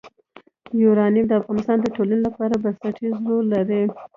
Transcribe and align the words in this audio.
یورانیم 0.83 1.25
د 1.27 1.33
افغانستان 1.41 1.77
د 1.81 1.85
ټولنې 1.95 2.21
لپاره 2.27 2.53
بنسټيز 2.63 3.13
رول 3.29 3.45
لري. 3.55 3.81